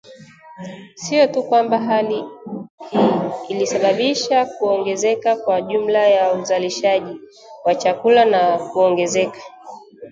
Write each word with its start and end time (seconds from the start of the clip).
Sio 0.95 1.27
tu 1.27 1.43
kwamba 1.43 1.77
hali 1.79 2.23
hii 2.89 3.11
ilisababisha 3.47 4.45
kuongezeka 4.45 5.35
kwa 5.35 5.61
jumla 5.61 6.07
ya 6.07 6.33
uzalishaji 6.33 7.21
wa 7.65 7.75
chakula 7.75 8.25
na 8.25 8.57
kuongezeka 8.57 9.41